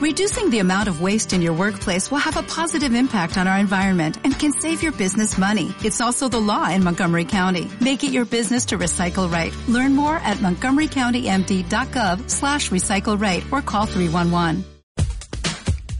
[0.00, 3.58] Reducing the amount of waste in your workplace will have a positive impact on our
[3.58, 5.74] environment and can save your business money.
[5.84, 7.68] It's also the law in Montgomery County.
[7.82, 9.52] Make it your business to recycle right.
[9.68, 14.64] Learn more at montgomerycountymd.gov slash recycle right or call 311.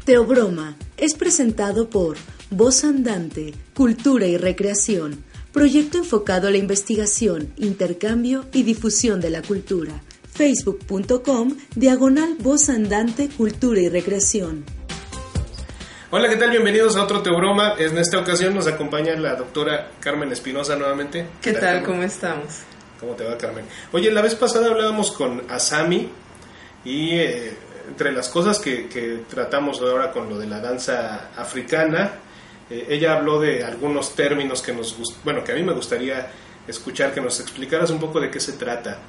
[0.06, 2.16] Teobroma es presentado por
[2.50, 9.42] Voz Andante, Cultura y Recreación, proyecto enfocado a la investigación, intercambio y difusión de la
[9.42, 10.00] cultura
[10.40, 14.64] facebook.com diagonal voz andante cultura y recreación.
[16.10, 16.48] Hola, ¿qué tal?
[16.48, 17.74] Bienvenidos a otro Teobroma.
[17.76, 21.26] En esta ocasión nos acompaña la doctora Carmen Espinosa nuevamente.
[21.42, 21.82] ¿Qué, tal?
[21.82, 22.60] ¿Cómo estamos?
[22.98, 23.66] ¿Cómo te va, Carmen?
[23.92, 26.08] Oye, la vez pasada hablábamos con Asami
[26.86, 27.52] y eh,
[27.88, 32.12] entre las cosas que, tratamos ahora con lo de la danza africana,
[32.70, 36.30] eh, ella habló de algunos términos que nos bueno, que a mí me gustaría
[36.66, 39.00] escuchar, que nos explicaras un poco de qué se trata.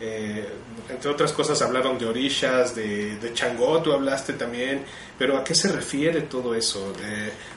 [0.00, 0.46] Eh,
[0.90, 4.84] entre otras cosas hablaron de orillas, de, de Changó, tú hablaste también,
[5.16, 6.92] pero ¿a qué se refiere todo eso?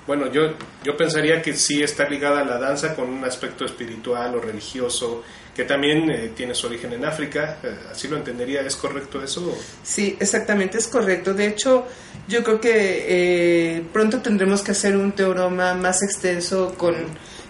[0.06, 4.36] bueno, yo, yo pensaría que sí está ligada a la danza con un aspecto espiritual
[4.36, 8.76] o religioso, que también eh, tiene su origen en África, eh, así lo entendería, ¿es
[8.76, 9.58] correcto eso?
[9.84, 11.34] Sí, exactamente, es correcto.
[11.34, 11.88] De hecho,
[12.28, 16.96] yo creo que pronto tendremos que hacer un teorema más extenso con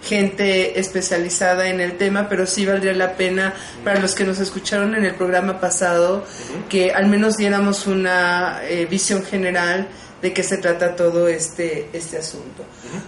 [0.02, 3.54] gente especializada en el tema, pero sí valdría la pena
[3.84, 6.24] para los que nos escucharon en el programa pasado
[6.68, 9.88] que al menos diéramos una eh, visión general
[10.22, 12.64] de qué se trata todo este, este asunto.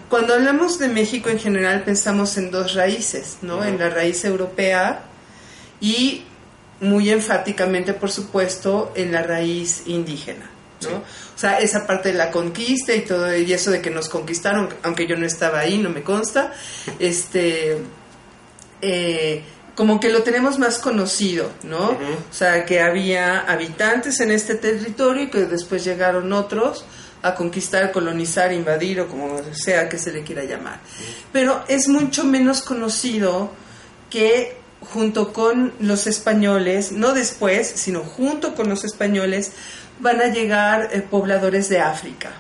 [0.08, 3.64] Cuando hablamos de México en general pensamos en dos raíces, ¿no?
[3.64, 5.04] En la raíz europea
[5.80, 6.24] y
[6.80, 10.50] muy enfáticamente, por supuesto, en la raíz indígena.
[10.82, 11.02] ¿no?
[11.40, 15.06] Sea, esa parte de la conquista y todo y eso de que nos conquistaron, aunque
[15.06, 16.52] yo no estaba ahí, no me consta,
[16.98, 17.78] este,
[18.82, 19.42] eh,
[19.74, 21.90] como que lo tenemos más conocido, ¿no?
[21.90, 26.84] O sea, que había habitantes en este territorio y que después llegaron otros
[27.22, 30.80] a conquistar, colonizar, invadir o como sea que se le quiera llamar.
[31.32, 33.52] Pero es mucho menos conocido
[34.10, 39.52] que junto con los españoles, no después, sino junto con los españoles,
[40.00, 42.30] van a llegar eh, pobladores de África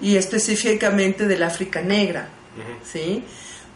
[0.00, 2.28] y específicamente del África negra,
[2.84, 3.24] ¿sí?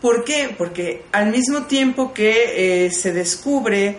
[0.01, 0.55] ¿Por qué?
[0.57, 3.99] Porque al mismo tiempo que eh, se descubre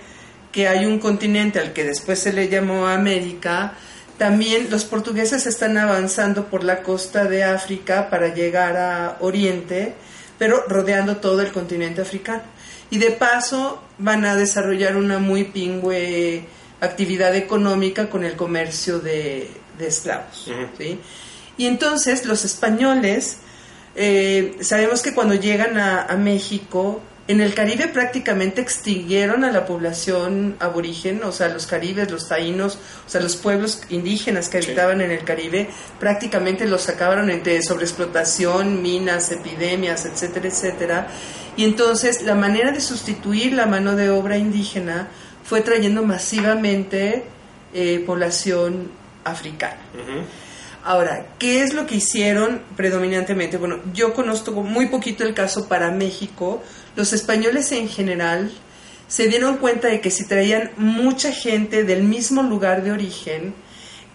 [0.51, 3.73] que hay un continente al que después se le llamó América,
[4.18, 9.94] también los portugueses están avanzando por la costa de África para llegar a Oriente,
[10.38, 12.44] pero rodeando todo el continente africano.
[12.91, 16.45] Y de paso van a desarrollar una muy pingüe
[16.81, 20.50] actividad económica con el comercio de, esclavos.
[21.57, 23.38] Y entonces los españoles,
[23.95, 30.56] eh, sabemos que cuando llegan a, México, en el Caribe prácticamente extinguieron a la población
[30.59, 35.12] aborigen, o sea, los caribes, los taínos, o sea, los pueblos indígenas que habitaban en
[35.12, 35.69] el Caribe,
[36.00, 41.07] prácticamente los sacaron entre sobreexplotación, minas, epidemias, etcétera, etcétera.
[41.56, 45.09] Y entonces la manera de sustituir la mano de obra indígena
[45.49, 47.23] fue trayendo masivamente
[47.73, 48.91] eh, población
[49.23, 49.79] africana.
[50.83, 53.57] Ahora, ¿qué es lo que hicieron predominantemente?
[53.57, 56.61] Bueno, yo conozco muy poquito el caso para México.
[56.95, 58.51] Los españoles en general
[59.07, 63.55] se dieron cuenta de que si traían mucha gente del mismo lugar de origen,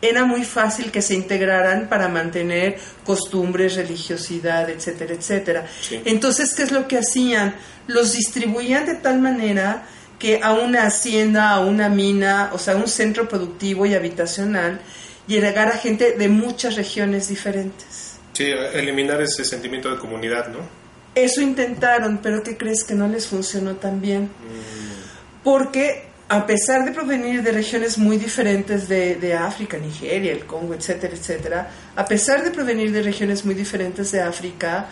[0.03, 5.67] era muy fácil que se integraran para mantener costumbres, religiosidad, etcétera, etcétera.
[6.05, 7.56] Entonces, ¿qué es lo que hacían?
[7.89, 9.84] Los distribuían de tal manera
[10.19, 14.81] que a una hacienda, a una mina, o sea, un centro productivo y habitacional,
[15.27, 18.17] llegar a gente de muchas regiones diferentes.
[18.33, 20.59] Sí, eliminar ese sentimiento de comunidad, ¿no?
[21.15, 24.25] Eso intentaron, pero ¿qué crees que no les funcionó tan bien?
[24.25, 25.45] Mm.
[25.45, 30.75] Porque a pesar de provenir de regiones muy diferentes de, de, África, Nigeria, el Congo,
[30.75, 34.89] etcétera, etcétera, a pesar de provenir de regiones muy diferentes de África,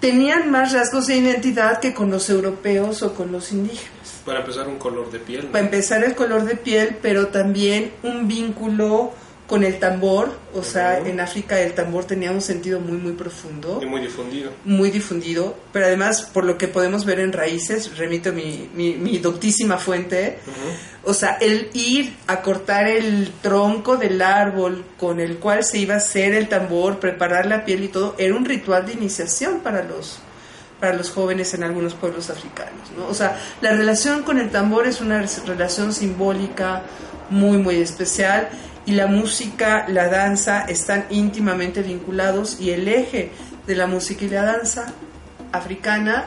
[0.00, 4.22] tenían más rasgos de identidad que con los europeos o con los indígenas.
[4.24, 5.46] Para empezar, un color de piel.
[5.46, 9.12] Para empezar, el color de piel, pero también un vínculo
[9.50, 13.80] con el tambor, o sea, en África el tambor tenía un sentido muy, muy profundo.
[13.82, 14.52] Y muy difundido.
[14.64, 19.76] Muy difundido, pero además, por lo que podemos ver en Raíces, remito mi, mi, doctísima
[19.76, 20.38] fuente,
[21.02, 25.94] o sea, el ir a cortar el tronco del árbol con el cual se iba
[25.94, 29.82] a hacer el tambor, preparar la piel y todo, era un ritual de iniciación para
[29.82, 30.20] los,
[30.78, 32.92] para los jóvenes en algunos pueblos africanos.
[32.96, 33.08] ¿no?
[33.08, 36.84] O sea, la relación con el tambor es una relación simbólica
[37.30, 38.48] muy, muy especial
[38.86, 43.30] y la música, la danza están íntimamente vinculados y el eje
[43.66, 44.92] de la música y la danza
[45.52, 46.26] africana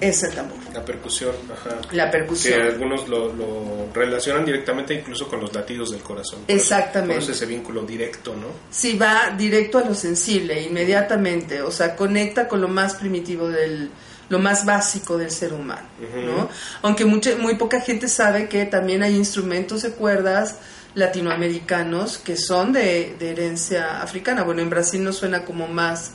[0.00, 0.58] es el tambor.
[0.72, 1.76] La percusión, ajá.
[1.92, 2.60] La percusión.
[2.60, 6.40] Que algunos lo, lo relacionan directamente incluso con los latidos del corazón.
[6.40, 7.18] Por Exactamente.
[7.18, 8.48] Eso, por eso ese vínculo directo, ¿no?
[8.70, 11.62] Sí, va directo a lo sensible, inmediatamente.
[11.62, 13.90] O sea, conecta con lo más primitivo del,
[14.28, 15.86] lo más básico del ser humano,
[16.26, 16.48] ¿no?
[16.82, 20.56] Aunque mucha, muy poca gente sabe que también hay instrumentos de cuerdas
[20.94, 24.42] latinoamericanos que son de, de herencia africana.
[24.42, 26.12] Bueno, en Brasil no suena como más,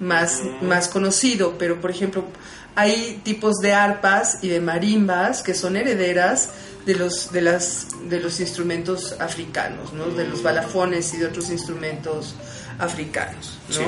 [0.00, 2.24] más, más conocido, pero por ejemplo,
[2.74, 6.50] hay tipos de arpas y de marimbas que son herederas
[6.86, 10.06] de los, de las, de los instrumentos africanos, ¿no?
[10.06, 12.34] De los balafones y de otros instrumentos
[12.78, 13.74] africanos, ¿no?
[13.74, 13.84] Sí.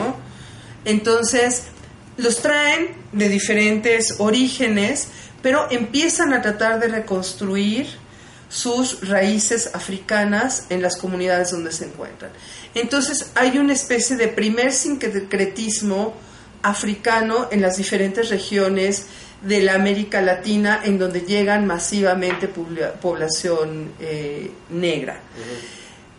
[0.84, 1.64] Entonces,
[2.16, 5.08] los traen de diferentes orígenes,
[5.42, 8.03] pero empiezan a tratar de reconstruir
[8.54, 12.30] sus raíces africanas en las comunidades donde se encuentran.
[12.74, 16.14] Entonces hay una especie de primer sincretismo
[16.62, 19.06] africano en las diferentes regiones
[19.42, 25.20] de la América Latina en donde llegan masivamente pobla- población eh, negra.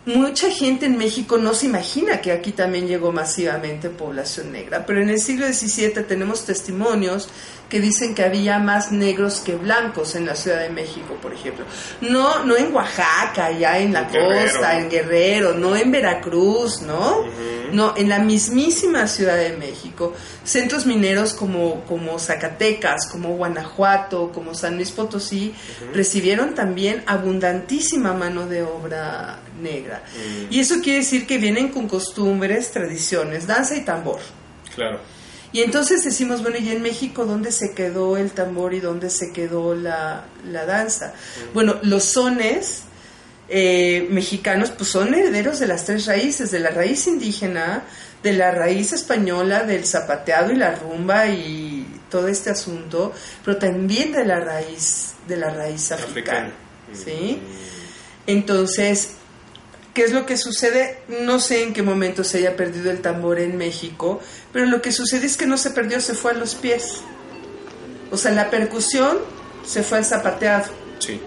[0.06, 5.02] Mucha gente en México no se imagina que aquí también llegó masivamente población negra, pero
[5.02, 7.28] en el siglo XVII tenemos testimonios
[7.76, 11.66] que dicen que había más negros que blancos en la Ciudad de México, por ejemplo.
[12.00, 14.52] No, no en Oaxaca, ya en la En Guerrero.
[14.54, 17.26] costa, en Guerrero, no en Veracruz, ¿no?
[17.74, 20.14] No, en la mismísima Ciudad de México.
[20.46, 25.54] Centros mineros como, como Zacatecas, como Guanajuato, como San Luis Potosí,
[25.94, 30.02] recibieron también abundantísima mano de obra negra.
[30.50, 34.20] Y eso quiere decir que vienen con costumbres, tradiciones, danza y tambor.
[34.74, 35.15] Claro.
[35.56, 39.32] Y entonces decimos, bueno, ¿y en México dónde se quedó el tambor y dónde se
[39.32, 41.14] quedó la, la danza?
[41.54, 42.82] Bueno, los sones
[43.48, 47.84] eh, mexicanos pues son herederos de las tres raíces, de la raíz indígena,
[48.22, 53.14] de la raíz española, del zapateado y la rumba y todo este asunto,
[53.46, 56.52] pero también de la raíz, de la raíz africana.
[56.92, 57.06] Africana.
[57.06, 57.40] ¿sí?
[58.28, 59.12] Entonces,
[59.96, 61.00] ¿qué es lo que sucede?
[61.24, 64.20] No sé en qué momento se haya perdido el tambor en México,
[64.54, 67.02] pero lo que sucede es que no se perdió, se fue a los pies.
[68.12, 69.18] O sea, la percusión
[69.66, 70.66] se fue al zapateado.
[71.00, 71.20] Sí.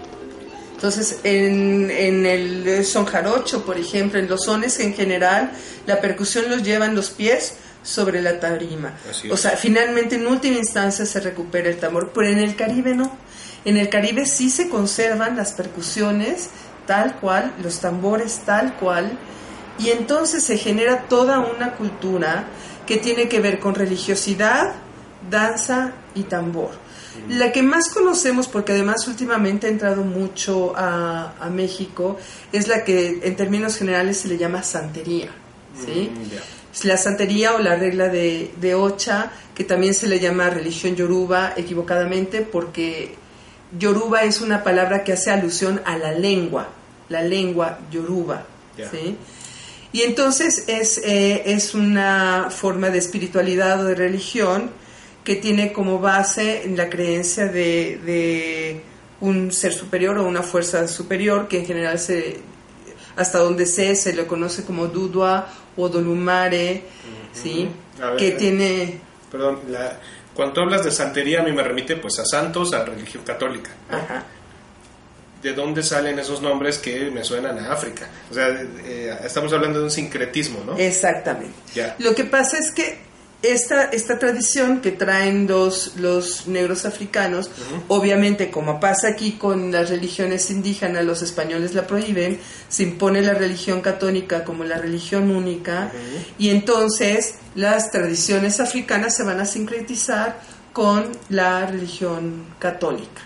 [0.75, 5.51] Entonces, en, en el son jarocho, por ejemplo, en los sones en general,
[5.85, 8.97] la percusión los llevan los pies sobre la tarima.
[9.31, 13.17] O sea, finalmente en última instancia se recupera el tambor, pero en el Caribe no.
[13.65, 16.49] En el Caribe sí se conservan las percusiones
[16.89, 19.11] tal cual, los tambores tal cual,
[19.77, 22.47] y entonces se genera toda una cultura
[22.87, 24.73] que tiene que ver con religiosidad,
[25.29, 26.71] danza y tambor.
[27.29, 32.17] La que más conocemos, porque además últimamente ha entrado mucho a, a México,
[32.51, 35.29] es la que en términos generales se le llama santería.
[35.85, 36.09] ¿sí?
[36.11, 36.87] Mm.
[36.87, 41.53] La santería o la regla de, de Ocha, que también se le llama religión yoruba
[41.55, 43.13] equivocadamente, porque
[43.77, 46.78] yoruba es una palabra que hace alusión a la lengua,
[47.09, 48.45] la lengua yoruba.
[48.91, 49.17] ¿sí?
[49.91, 54.71] Y entonces es, eh, es una forma de espiritualidad o de religión
[55.23, 58.81] que tiene como base la creencia de, de
[59.19, 62.41] un ser superior o una fuerza superior que en general se
[63.15, 66.83] hasta donde sé se le conoce como Dudua o Dolumare,
[67.33, 67.67] ¿sí?
[67.99, 68.31] Ver, que eh.
[68.31, 69.01] tiene...
[69.29, 69.99] Perdón, la,
[70.33, 73.71] cuando hablas de santería a mí me remite pues a santos, a religión católica.
[73.91, 73.97] ¿no?
[73.97, 74.23] Ajá.
[75.41, 78.09] ¿De dónde salen esos nombres que me suenan a África?
[78.29, 78.49] O sea,
[78.83, 80.77] eh, estamos hablando de un sincretismo, ¿no?
[80.77, 81.53] Exactamente.
[81.99, 83.09] Lo que pasa es que
[83.41, 87.49] esta, esta tradición que traen los, los negros africanos,
[87.87, 93.33] obviamente como pasa aquí con las religiones indígenas, los españoles la prohíben, se impone la
[93.33, 95.91] religión católica como la religión única
[96.37, 100.37] y entonces las tradiciones africanas se van a sincretizar
[100.73, 103.21] con la religión católica.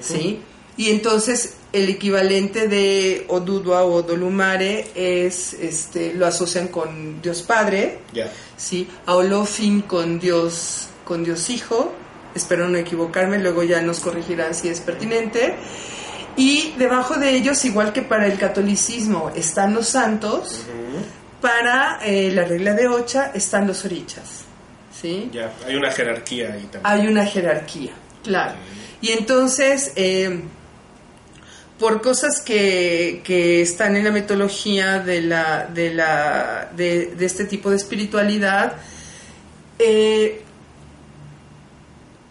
[0.00, 0.40] ¿sí?
[0.78, 7.98] Y entonces el equivalente de Odudua o Dolumare es, este, lo asocian con Dios Padre.
[8.56, 8.88] ¿sí?
[9.06, 11.92] A Olofin con Dios, con Dios Hijo,
[12.34, 15.56] espero no equivocarme, luego ya nos corregirán si es pertinente.
[16.36, 20.64] Y debajo de ellos, igual que para el catolicismo, están los santos,
[21.40, 24.44] para eh, la regla de Ocha están los orichas,
[24.92, 25.30] ¿sí?
[25.32, 25.52] Ya.
[25.66, 26.82] Hay una jerarquía ahí también.
[26.84, 28.54] hay una jerarquía, claro.
[29.00, 30.42] Y entonces, eh,
[31.78, 37.44] por cosas que, que están en la metodología de, la, de, la, de, de este
[37.44, 38.76] tipo de espiritualidad,
[39.78, 40.42] eh,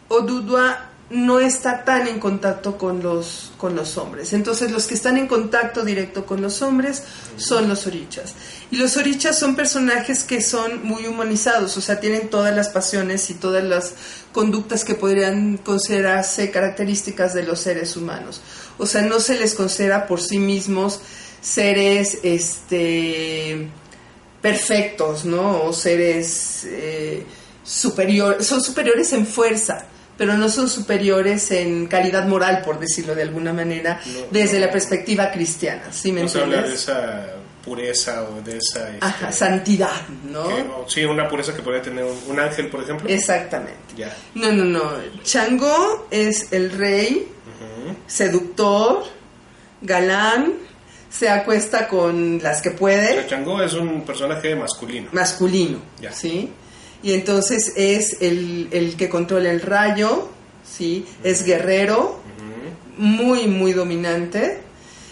[0.09, 4.33] Odudua no está tan en contacto con los, con los hombres.
[4.33, 7.03] Entonces los que están en contacto directo con los hombres
[7.37, 8.33] son los orichas.
[8.71, 13.29] Y los orichas son personajes que son muy humanizados, o sea, tienen todas las pasiones
[13.29, 13.93] y todas las
[14.33, 18.41] conductas que podrían considerarse características de los seres humanos.
[18.77, 20.99] O sea, no se les considera por sí mismos
[21.39, 23.69] seres este,
[24.41, 25.63] perfectos, ¿no?
[25.63, 27.23] O seres eh,
[27.63, 33.21] superiores, son superiores en fuerza pero no son superiores en calidad moral, por decirlo de
[33.21, 35.83] alguna manera, desde la perspectiva cristiana.
[35.91, 37.25] ¿sí me no se habla de esa
[37.63, 38.89] pureza o de esa...
[38.91, 40.85] Este, santidad, ¿no?
[40.87, 43.07] sí, una pureza que podría tener un, ángel, por ejemplo.
[43.09, 43.77] Exactamente.
[44.35, 44.91] No, no, no.
[45.23, 47.27] Chango es el rey,
[48.07, 49.03] seductor,
[49.81, 50.53] galán,
[51.09, 53.27] se acuesta con las que puede.
[53.27, 55.09] Chango es un personaje masculino.
[55.11, 55.79] Masculino,
[56.11, 56.49] ¿sí?
[57.03, 60.29] Y entonces es el, el que controla el rayo,
[60.63, 61.05] ¿sí?
[61.23, 62.19] Es guerrero,
[62.97, 64.59] muy, muy dominante,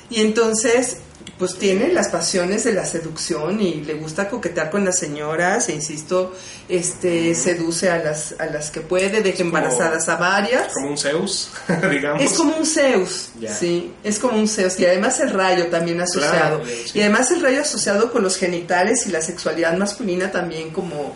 [0.10, 0.98] y entonces
[1.38, 5.74] pues tiene las pasiones de la seducción y le gusta coquetear con las señoras, e
[5.74, 6.34] insisto,
[6.70, 10.74] este seduce a las a las que puede, deja embarazadas a varias.
[10.74, 11.52] Como un Zeus,
[11.92, 12.22] digamos.
[12.22, 13.30] Es como un Zeus,
[13.60, 16.62] sí, es como un Zeus y además el rayo también asociado.
[16.94, 21.16] Y además el rayo asociado con los genitales y la sexualidad masculina también como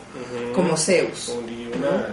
[0.53, 1.29] como Zeus.
[1.29, 2.07] Una,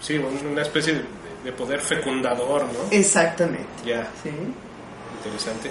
[0.00, 1.02] Sí, una especie
[1.44, 2.90] de, poder fecundador, ¿no?
[2.90, 3.66] Exactamente.
[3.84, 4.08] Ya.
[4.22, 4.30] Sí.
[5.18, 5.70] Interesante.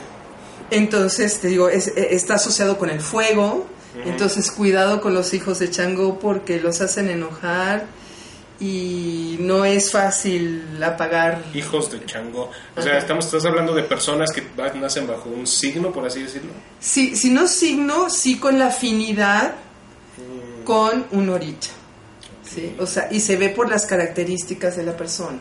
[0.72, 3.68] Entonces, te digo, es, e, está asociado con el fuego.
[4.04, 7.86] Entonces, cuidado con los hijos de Chango porque los hacen enojar
[8.60, 11.44] y no es fácil apagar.
[11.54, 12.52] Hijos de Chango.
[12.76, 14.44] O sea, estamos, estás hablando de personas que
[14.78, 16.52] nacen bajo un signo, por así decirlo.
[16.80, 19.56] Sí, si no signo, sí con la afinidad
[20.18, 20.64] mm.
[20.64, 21.72] con un oricha.
[22.44, 22.76] ¿sí?
[22.80, 25.40] O sea, y se ve por las características de la persona.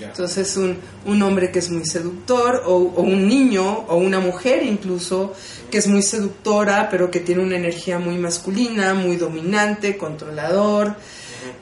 [0.00, 5.34] Entonces un, un hombre que es muy seductor o, un niño o una mujer incluso
[5.70, 10.96] que es muy seductora pero que tiene una energía muy masculina, muy dominante, controlador,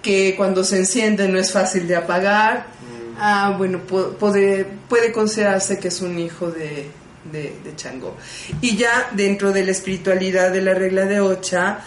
[0.02, 2.66] que cuando se enciende no es fácil de apagar.
[3.18, 6.90] Ah, bueno, puede, puede considerarse que es un hijo de,
[7.30, 8.16] de, Chango.
[8.60, 11.80] Y ya dentro de la espiritualidad de la regla de Ocha,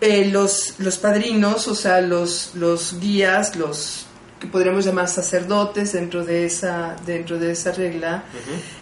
[0.00, 4.06] eh, los, los padrinos, o sea, los, los guías, los
[4.40, 8.24] que podríamos llamar sacerdotes dentro de esa dentro de esa regla.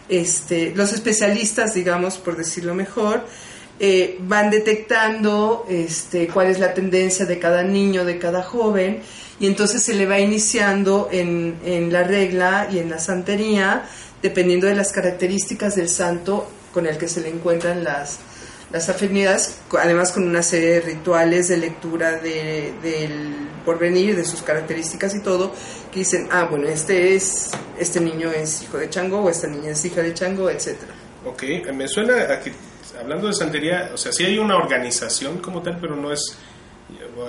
[0.09, 3.27] Este los especialistas digamos por decirlo mejor
[3.81, 9.03] eh, van detectando este cuál es la tendencia de cada niño de cada joven
[9.41, 13.85] y entonces se le va iniciando en, en la regla y en la santería
[14.23, 18.19] dependiendo de las características del santo con el que se le encuentran las
[18.71, 23.35] las afinidades, además con una serie de rituales de lectura de, del
[23.65, 25.53] porvenir, de sus características y todo,
[25.93, 29.71] que dicen, ah, bueno, este es, este niño es hijo de Chango, o esta niña
[29.71, 30.93] es hija de Chango, etcétera.
[31.25, 32.53] Ok, me suena a que,
[33.01, 36.37] hablando de santería, o sea, sí hay una organización como tal, pero no es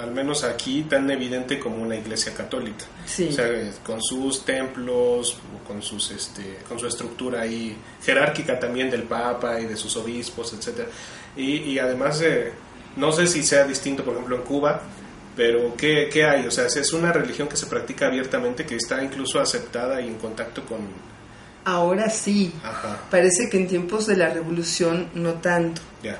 [0.01, 2.85] al menos aquí, tan evidente como una iglesia católica.
[3.05, 3.47] O sea,
[3.83, 5.37] con sus templos,
[5.67, 10.53] con, sus, este, con su estructura ahí jerárquica también del Papa y de sus obispos,
[10.53, 10.89] etcétera
[11.35, 12.51] y, y además, eh,
[12.95, 14.81] no sé si sea distinto, por ejemplo, en Cuba,
[15.35, 16.45] pero ¿qué, ¿qué, hay?
[16.47, 20.15] O sea, es una religión que se practica abiertamente, que está incluso aceptada y en
[20.15, 20.79] contacto con...
[21.65, 22.53] Ahora sí.
[23.11, 25.81] Parece que en tiempos de la revolución no tanto.
[26.03, 26.19] Ya.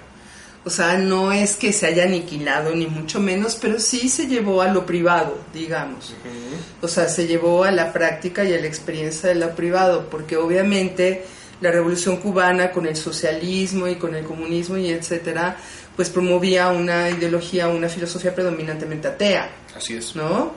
[0.65, 4.61] O sea, no es que se haya aniquilado ni mucho menos, pero sí se llevó
[4.61, 6.13] a lo privado, digamos.
[6.81, 10.35] O sea, se llevó a la práctica y a la experiencia de lo privado, porque
[10.35, 11.23] obviamente
[11.61, 15.57] la revolución cubana con el socialismo y con el comunismo y etcétera,
[15.95, 19.49] pues promovía una ideología, una filosofía predominantemente atea.
[19.75, 20.15] Así es.
[20.15, 20.53] ¿No?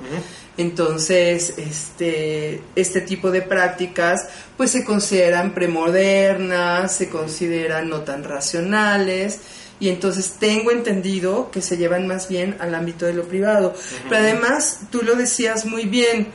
[0.56, 9.40] Entonces, este, este tipo de prácticas pues se consideran premodernas, se consideran no tan racionales
[9.82, 13.74] y entonces tengo entendido que se llevan más bien al ámbito de lo privado.
[14.08, 16.28] Pero además, tú lo decías muy bien,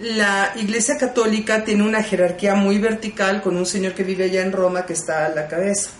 [0.00, 4.50] la Iglesia Católica tiene una jerarquía muy vertical con un señor que vive allá en
[4.50, 5.90] Roma que está a la cabeza,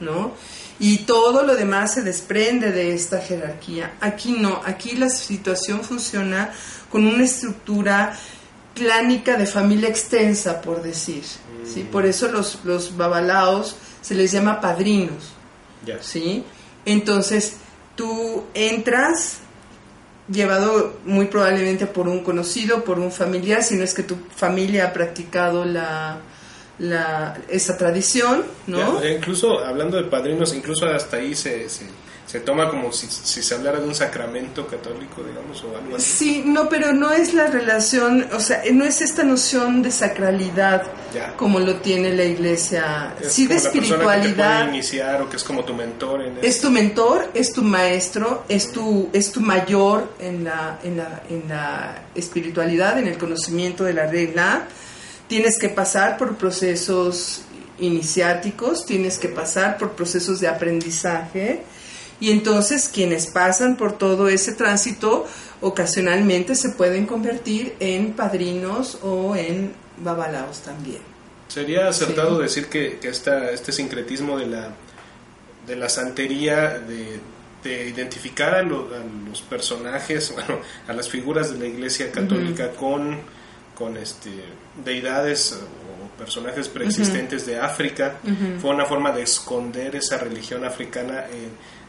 [0.00, 0.34] ¿no?
[0.78, 3.94] Y todo lo demás se desprende de esta jerarquía.
[4.02, 6.52] Aquí no, aquí la situación funciona
[6.90, 8.14] con una estructura
[8.74, 11.22] clánica de familia extensa, por decir.
[11.64, 11.84] ¿sí?
[11.84, 11.86] Mm.
[11.86, 15.32] Por eso los, los babalaos se les llama padrinos.
[16.00, 16.44] ¿Sí?
[16.84, 17.56] Entonces,
[17.96, 19.38] tú entras
[20.28, 24.86] llevado muy probablemente por un conocido, por un familiar, si no es que tu familia
[24.86, 26.18] ha practicado la,
[26.78, 29.04] la esa tradición, ¿no?
[29.06, 31.84] incluso hablando de padrinos, incluso hasta ahí se, se
[32.40, 36.10] toma como si, se hablara de un sacramento católico, digamos, o algo así.
[36.10, 40.82] Sí, no, pero no es la relación, o sea, no es esta noción de sacralidad
[41.36, 43.14] como lo tiene la iglesia.
[43.28, 44.60] sí, de espiritualidad.
[44.60, 46.22] que te iniciar o que es como tu mentor.
[46.22, 50.96] En es tu mentor, es tu maestro, es tu, es tu mayor en la, en,
[50.96, 54.68] la, en la espiritualidad, en el conocimiento de la regla.
[55.28, 57.42] Tienes que pasar por procesos
[57.78, 61.62] iniciáticos, tienes que pasar por procesos de aprendizaje
[62.22, 65.26] y entonces quienes pasan por todo ese tránsito
[65.60, 71.00] ocasionalmente se pueden convertir en padrinos o en babalaos también.
[71.48, 74.68] Sería acertado decir que, que este sincretismo de la,
[75.66, 77.20] de la santería, de,
[77.88, 83.18] identificar a, los personajes, bueno, a las figuras de la Iglesia Católica con,
[83.76, 84.30] con este,
[84.84, 88.18] deidades o personajes preexistentes de África,
[88.60, 91.81] fue una forma de esconder esa religión africana en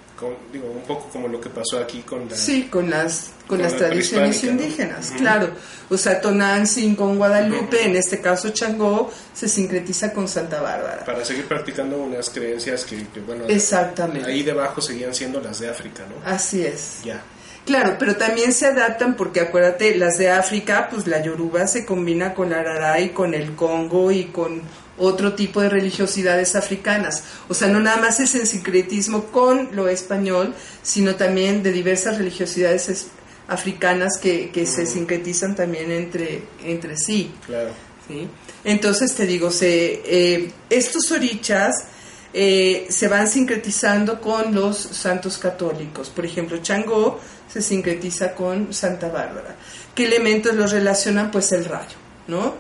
[0.52, 4.44] digo, un poco como lo que pasó aquí con Sí, con las, con, las tradiciones
[4.44, 5.50] indígenas, claro.
[5.90, 11.04] O sea, Tonantzin con Guadalupe, en este caso Changó, se sincretiza con Santa Bárbara.
[11.06, 14.30] Para seguir practicando unas creencias que, bueno, Exactamente.
[14.30, 16.30] ahí debajo seguían siendo las de África, ¿no?
[16.30, 17.02] Así es.
[17.04, 17.22] Ya.
[17.66, 22.34] Claro, pero también se adaptan porque acuérdate, las de África, pues la Yoruba se combina
[22.34, 24.62] con la Araray, con el Congo y con
[24.98, 27.24] otro tipo de religiosidades africanas.
[27.50, 32.18] O sea, no nada más es el sincretismo con lo español, sino también de diversas
[32.18, 33.08] religiosidades
[33.48, 37.32] africanas que, se sincretizan también entre, entre sí.
[37.46, 37.72] Claro.
[38.08, 38.28] ¿sí?
[38.64, 41.86] Entonces te digo, se, eh, estos orichas
[42.34, 46.10] eh, se van sincretizando con los santos católicos.
[46.10, 47.20] Por ejemplo, Changó
[47.52, 49.56] se sincretiza con Santa Bárbara.
[49.94, 51.30] ¿Qué elementos los relacionan?
[51.30, 51.96] Pues el rayo,
[52.28, 52.56] ¿no?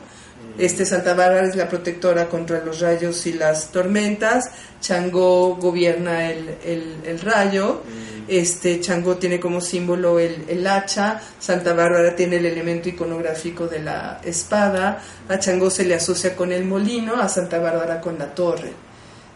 [0.57, 4.51] Este Santa Bárbara es la protectora contra los rayos y las tormentas.
[4.81, 6.55] Changó gobierna el,
[7.03, 7.81] el, rayo.
[7.85, 8.23] Mm.
[8.27, 11.19] Este Changó tiene como símbolo el, el, hacha.
[11.39, 15.01] Santa Bárbara tiene el elemento iconográfico de la espada.
[15.27, 18.73] A Changó se le asocia con el molino, a Santa Bárbara con la torre.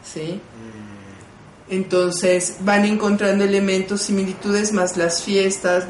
[0.03, 0.39] ¿Sí?
[0.39, 0.88] Mm.
[1.69, 5.86] Entonces van encontrando elementos, similitudes, más las fiestas,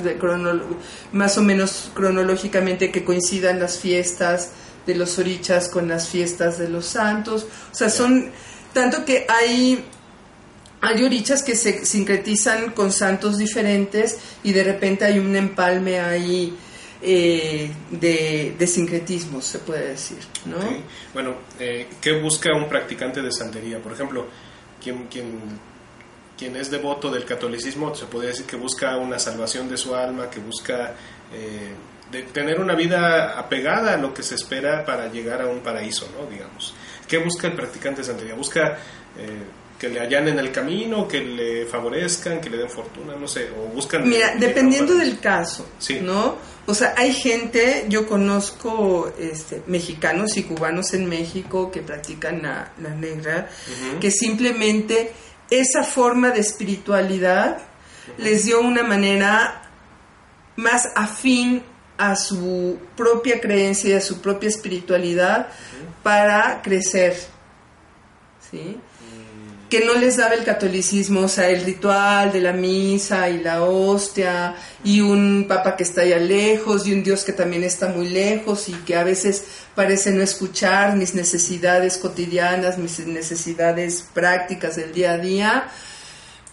[1.12, 4.52] más o menos cronológicamente que coincidan las fiestas
[4.88, 7.46] de los orichas con las fiestas de los santos.
[7.72, 8.32] O sea, son
[8.74, 9.86] tanto que hay
[10.82, 16.56] hay orichas que se sincretizan con santos diferentes y de repente hay un empalme ahí
[17.02, 20.20] eh, de, sincretismo, se puede decir.
[20.46, 20.58] ¿no?
[21.14, 23.80] Bueno, eh, ¿qué busca un practicante de santería?
[23.80, 24.28] Por ejemplo,
[24.82, 25.40] quien, quien,
[26.38, 30.30] quien es devoto del catolicismo, se podría decir que busca una salvación de su alma,
[30.30, 30.94] que busca...
[31.34, 31.74] Eh,
[32.12, 36.10] de tener una vida apegada a lo que se espera para llegar a un paraíso,
[36.18, 36.30] ¿no?
[36.30, 36.74] Digamos.
[37.08, 38.36] ¿Qué busca el practicante de santería?
[38.36, 38.78] Busca
[39.18, 39.44] eh,
[39.78, 43.68] que le allanen el camino, que le favorezcan, que le den fortuna, no sé, o
[43.68, 44.08] buscan...
[44.08, 45.68] Mira, dependiendo del caso,
[46.02, 46.38] ¿no?
[46.66, 52.74] O sea, hay gente, yo conozco este, mexicanos y cubanos en México que practican la,
[52.96, 53.50] negra,
[54.02, 55.14] que simplemente
[55.50, 57.60] esa forma de espiritualidad
[58.18, 59.70] les dio una manera
[60.56, 61.64] más afín
[61.98, 65.48] a su propia creencia y a su propia espiritualidad
[66.04, 67.16] para crecer.
[68.50, 68.78] ¿sí?
[69.70, 73.64] Que no les daba el catolicismo, o sea, el ritual de la misa y la
[73.64, 78.08] hostia, y un papa que está allá lejos, y un Dios que también está muy
[78.08, 79.44] lejos, y que a veces
[79.76, 85.68] parece no escuchar mis necesidades cotidianas, mis necesidades prácticas del día a día,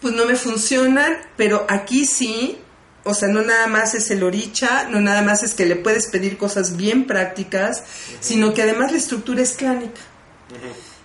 [0.01, 2.59] pues no me funcionan, pero aquí sí
[3.05, 6.07] o sea, no nada más es el oricha, no nada más es que le puedes
[6.07, 7.85] pedir cosas bien prácticas,
[8.21, 10.01] sino que además la estructura es clánica.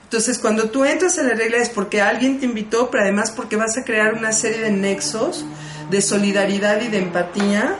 [0.03, 3.57] Entonces, cuando tú entras a la regla es porque alguien te invitó, pero además porque
[3.57, 5.45] vas a crear una serie de nexos
[5.89, 7.75] de solidaridad y de empatía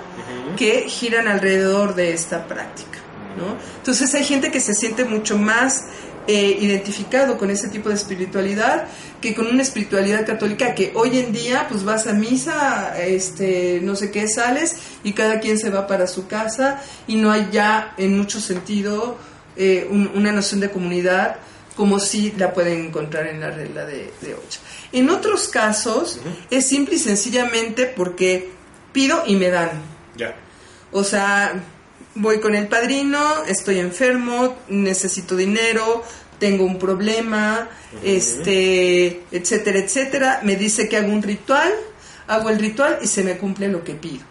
[0.58, 3.00] que giran alrededor de esta práctica.
[3.38, 3.58] ¿no?
[3.78, 5.86] Entonces, hay gente que se siente mucho más
[6.32, 8.86] eh, identificado con ese tipo de espiritualidad
[9.20, 13.96] que con una espiritualidad católica que hoy en día pues vas a misa, este, no
[13.96, 17.96] sé qué, sales y cada quien se va para su casa y no hay ya
[17.98, 19.18] en mucho sentido
[19.58, 21.38] eh, una noción de comunidad
[21.76, 24.60] como si la pueden encontrar en la regla de, de ocho.
[24.92, 26.20] En otros casos
[26.52, 28.52] es simple y sencillamente porque
[28.92, 29.72] pido y me dan.
[30.16, 30.36] Ya.
[30.92, 31.60] O sea,
[32.16, 36.04] voy con el padrino, estoy enfermo, necesito dinero,
[36.40, 37.70] tengo un problema,
[38.04, 40.40] este, etcétera, etcétera.
[40.44, 41.72] Me dice que hago un ritual,
[42.28, 44.24] hago el ritual y se me cumple lo que pido.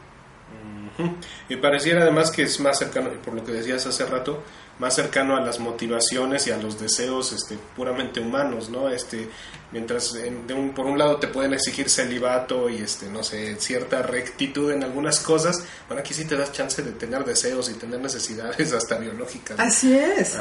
[1.48, 4.42] Y pareciera además que es más cercano, por lo que decías hace rato,
[4.78, 8.88] más cercano a las motivaciones y a los deseos este, puramente humanos, ¿no?
[8.88, 9.28] Este,
[9.72, 14.02] mientras de un, por un lado te pueden exigir celibato y este, no sé, cierta
[14.02, 18.00] rectitud en algunas cosas, bueno, aquí sí te das chance de tener deseos y tener
[18.00, 19.58] necesidades hasta biológicas.
[19.58, 20.36] Así es.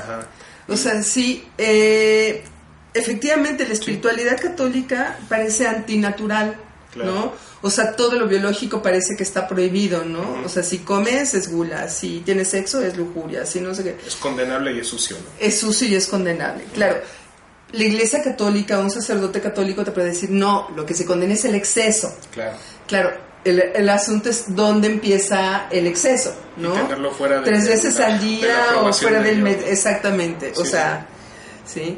[0.67, 2.43] O sea, sí, eh,
[2.93, 6.57] efectivamente la espiritualidad católica parece antinatural,
[6.95, 7.33] ¿no?
[7.61, 10.43] O sea, todo lo biológico parece que está prohibido, ¿no?
[10.45, 13.97] O sea, si comes es gula, si tienes sexo es lujuria, si no sé qué.
[14.05, 15.29] Es condenable y es sucio, ¿no?
[15.39, 16.97] Es sucio y es condenable, claro.
[17.71, 21.43] La iglesia católica, un sacerdote católico te puede decir, no, lo que se condena es
[21.45, 22.15] el exceso.
[22.31, 22.55] Claro.
[22.87, 23.11] Claro,
[23.43, 26.73] el, asunto es dónde empieza el exceso, ¿no?
[26.73, 31.07] tenerlo fuera de, Tres veces al día o fuera del mes, exactamente, o sea,
[31.65, 31.97] sí.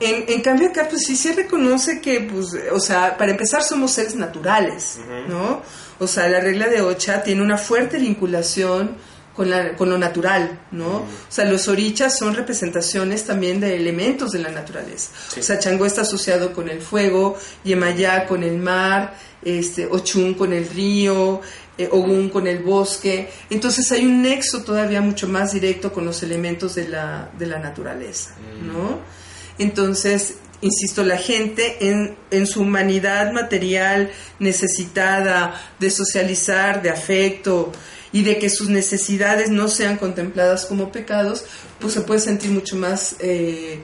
[0.00, 3.92] En, en, cambio acá pues sí se reconoce que pues o sea para empezar somos
[3.92, 5.62] seres naturales no
[5.98, 8.96] o sea la regla de Ocha tiene una fuerte vinculación
[9.34, 14.30] con, la, con lo natural no o sea los orichas son representaciones también de elementos
[14.30, 15.10] de la naturaleza.
[15.36, 20.52] O sea Chango está asociado con el fuego Yemayá con el mar este Ochun con
[20.52, 21.40] el río
[21.76, 23.30] eh, Ogun con el bosque.
[23.50, 27.58] Entonces hay un nexo todavía mucho más directo con los elementos de la, de la
[27.58, 29.17] naturaleza no
[29.58, 37.72] entonces, insisto, la gente en, en, su humanidad material necesitada de socializar, de afecto
[38.12, 41.44] y de que sus necesidades no sean contempladas como pecados,
[41.78, 43.80] pues se puede sentir mucho más eh,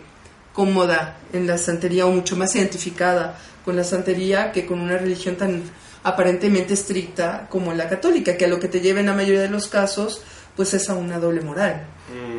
[0.53, 5.37] cómoda en la santería o mucho más identificada con la santería que con una religión
[5.37, 5.63] tan
[6.03, 9.49] aparentemente estricta como la católica, que a lo que te lleva en la mayoría de
[9.49, 10.23] los casos,
[10.55, 11.87] pues es a una doble moral,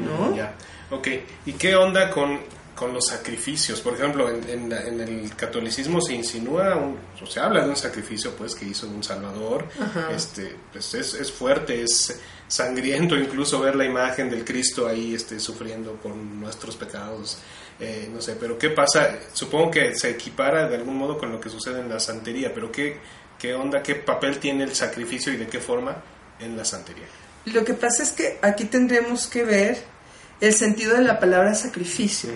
[0.04, 0.32] ¿no?
[0.32, 0.54] Mm, ya,
[0.92, 1.08] ok.
[1.48, 2.40] ¿Y qué onda con
[2.76, 3.80] con los sacrificios.
[3.80, 8.54] Por ejemplo, en, en, el catolicismo se insinúa, o se habla de un sacrificio pues
[8.54, 9.66] que hizo un Salvador.
[10.14, 15.40] Este, pues es, es, fuerte, es sangriento incluso ver la imagen del Cristo ahí este,
[15.40, 17.38] sufriendo por nuestros pecados.
[17.80, 19.18] Eh, no sé, pero ¿qué pasa?
[19.34, 22.72] Supongo que se equipara de algún modo con lo que sucede en la santería, pero
[22.72, 23.00] ¿qué,
[23.40, 26.04] qué onda, qué papel tiene el sacrificio y de qué forma
[26.40, 27.06] en la santería?
[27.46, 29.95] Lo que pasa es que aquí tendremos que ver
[30.42, 32.30] el sentido de la palabra sacrificio.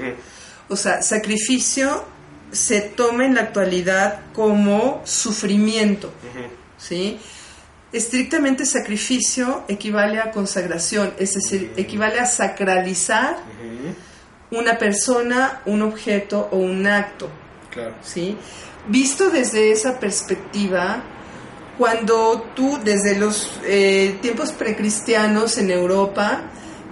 [0.67, 2.05] O sea, sacrificio
[2.51, 6.11] se toma en la actualidad como sufrimiento,
[6.77, 7.19] ¿sí?
[7.91, 13.37] Estrictamente sacrificio equivale a consagración, es decir, equivale a sacralizar
[14.51, 17.29] una persona, un objeto o un acto,
[18.03, 18.37] ¿sí?
[18.87, 21.03] Visto desde esa perspectiva,
[21.77, 26.43] cuando tú desde los eh, tiempos precristianos en Europa,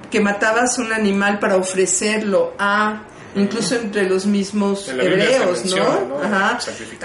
[0.09, 3.03] que matabas un animal para ofrecerlo a
[3.35, 6.19] incluso entre los mismos hebreos, ¿no?
[6.23, 6.59] Ajá.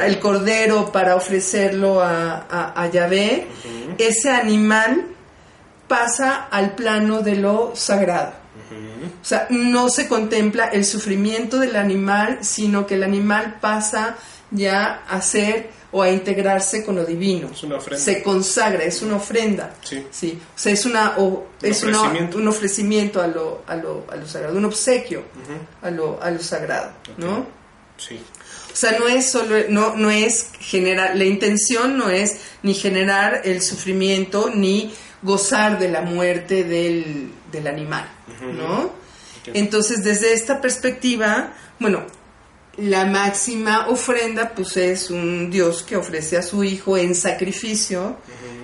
[0.04, 3.48] El cordero para ofrecerlo a, a, Yahvé,
[3.98, 5.06] ese animal
[5.86, 8.32] pasa al plano de lo sagrado.
[9.20, 14.16] O sea, no se contempla el sufrimiento del animal, sino que el animal pasa
[14.50, 17.50] ya a ser o a integrarse con lo divino.
[17.96, 19.74] Se consagra, es una ofrenda.
[19.82, 20.06] Sí.
[20.10, 20.38] sí.
[20.54, 22.38] O sea, es, una, o, es un, ofrecimiento.
[22.38, 25.24] un ofrecimiento a lo, a lo, a lo sagrado, un obsequio
[25.82, 27.46] a, lo, a lo sagrado, ¿no?
[27.98, 28.18] Sí.
[28.72, 33.42] O sea, no es solo, no, no es generar, la intención no es ni generar
[33.44, 38.08] el sufrimiento ni gozar de la muerte del, del animal,
[38.56, 38.90] ¿no?
[39.52, 42.06] Entonces, desde esta perspectiva, bueno,
[42.76, 48.16] la máxima ofrenda pues es un Dios que ofrece a su hijo en sacrificio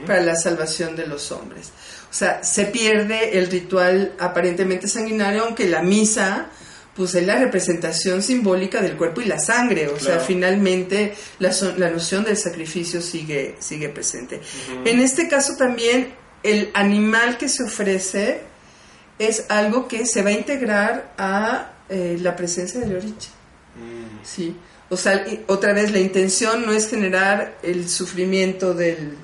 [0.06, 1.72] para la salvación de los hombres.
[2.10, 6.50] O sea, se pierde el ritual aparentemente sanguinario, aunque la misa
[6.96, 11.90] pues es la representación simbólica del cuerpo y la sangre, o sea, finalmente la, la,
[11.90, 14.40] noción del sacrificio sigue, sigue presente.
[14.84, 18.40] En este caso también el animal que se ofrece
[19.20, 23.37] es algo que se va a integrar a eh, la presencia del origen.
[24.22, 24.56] Sí.
[24.90, 29.16] O sea, otra vez la intención no es generar el sufrimiento del,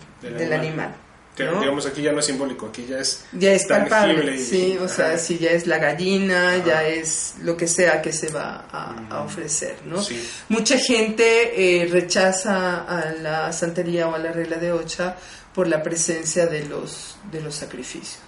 [0.53, 0.95] animal.
[1.37, 5.19] Digamos, aquí ya no es simbólico, aquí ya es Ya es palpable, sí, o sea,
[5.19, 9.79] si ya es la gallina, ya es lo que sea que se va a, ofrecer,
[9.85, 10.01] ¿no?
[10.49, 15.17] Mucha gente eh, rechaza a la santería o a la regla de Ocha
[15.53, 18.21] por la presencia de los, de los sacrificios,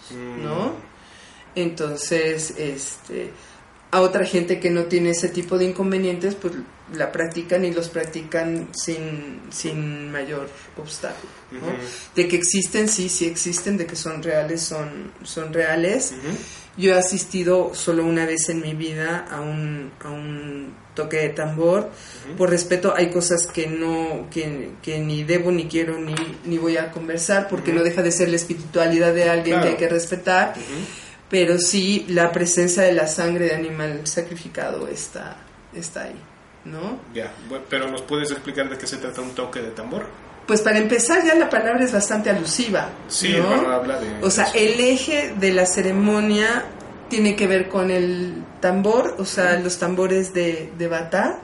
[0.42, 0.70] ¿no?
[0.70, 0.72] Mm.
[1.54, 3.30] Entonces, este
[3.96, 6.52] a otra gente que no tiene ese tipo de inconvenientes, pues
[6.92, 11.32] la practican y los practican sin, sin mayor obstáculo.
[12.14, 16.12] De que existen, sí, sí existen, de que son reales, son, son reales.
[16.76, 21.30] Yo he asistido solo una vez en mi vida a un, a un toque de
[21.30, 21.90] tambor.
[22.36, 26.76] Por respeto, hay cosas que no, que, que, ni debo, ni quiero, ni, ni voy
[26.76, 30.54] a conversar, porque no deja de ser la espiritualidad de alguien que hay que respetar.
[31.28, 35.36] Pero sí, la presencia de la sangre de animal sacrificado está,
[35.74, 36.20] está ahí,
[36.64, 37.00] ¿no?
[37.12, 37.32] Ya,
[37.68, 40.06] pero ¿nos puedes explicar de qué se trata un toque de tambor?
[40.46, 42.90] Pues para empezar ya la palabra es bastante alusiva.
[43.08, 43.68] Sí, ¿no?
[43.68, 44.22] habla de...
[44.22, 46.64] O sea, el eje de la ceremonia
[47.08, 51.40] tiene que ver con el tambor, o sea, los tambores de, de batá.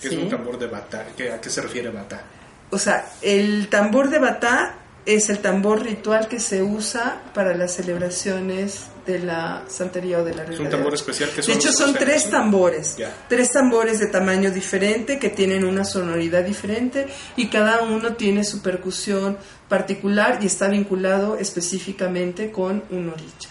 [0.00, 1.06] ¿Qué es un tambor de batá?
[1.32, 2.22] ¿A qué se refiere batá?
[2.70, 4.74] O sea, el tambor de batá
[5.06, 10.34] es el tambor ritual que se usa para las celebraciones de la santería o de
[10.34, 12.96] la Es un tambor especial que son De hecho, son tres tambores.
[13.28, 18.60] Tres tambores de tamaño diferente que tienen una sonoridad diferente y cada uno tiene su
[18.60, 19.38] percusión
[19.68, 23.50] particular y está vinculado específicamente con un oricha.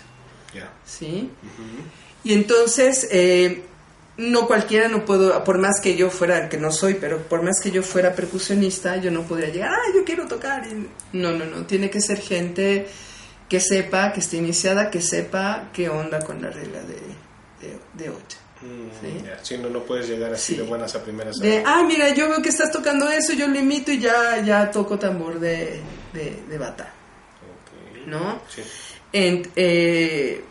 [0.86, 1.30] ¿Sí?
[2.24, 3.64] Y entonces, eh,
[4.18, 7.60] no cualquiera, no puedo, por más que yo fuera, que no soy, pero por más
[7.62, 10.66] que yo fuera percusionista, yo no podría llegar, ah, yo quiero tocar.
[11.12, 12.88] no, no, no, tiene que ser gente
[13.50, 16.98] que sepa, que esté iniciada, que sepa qué onda con la regla de,
[17.94, 18.38] de, ocho.
[18.62, 19.58] Mm, ¿sí?
[19.58, 21.38] no, no puedes llegar así de buenas a primeras.
[21.38, 24.72] De, ah, mira, yo veo que estás tocando eso, yo lo imito y ya, ya
[24.72, 25.82] toco tambor de,
[26.14, 26.92] de, bata.
[28.08, 28.42] ¿No?
[28.48, 28.62] Sí.
[29.14, 30.44] Eh,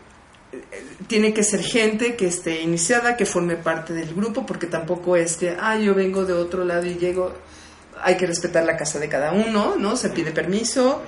[1.07, 5.37] tiene que ser gente que esté iniciada, que forme parte del grupo, porque tampoco es
[5.37, 7.33] que, ah, yo vengo de otro lado y llego,
[8.01, 9.95] hay que respetar la casa de cada uno, ¿no?
[9.95, 11.01] Se pide permiso.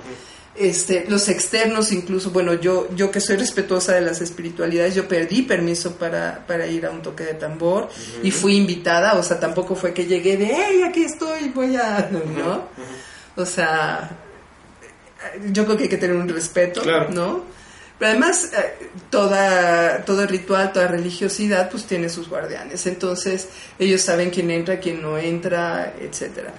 [0.58, 5.42] Este, los externos incluso, bueno, yo, yo que soy respetuosa de las espiritualidades, yo perdí
[5.42, 7.88] permiso para, para ir a un toque de tambor
[8.24, 12.10] y fui invitada, o sea, tampoco fue que llegué de, hey, aquí estoy, voy a,
[12.10, 12.68] ¿no?
[13.36, 14.10] O sea,
[15.52, 17.44] yo creo que hay que tener un respeto, ¿no?
[17.98, 22.86] Pero además, eh, toda, todo ritual, toda religiosidad, pues tiene sus guardianes.
[22.86, 26.52] Entonces, ellos saben quién entra, quién no entra, etcétera.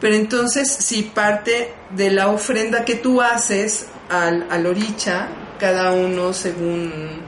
[0.00, 6.32] Pero entonces, si parte de la ofrenda que tú haces al, al oricha, cada uno
[6.32, 7.20] según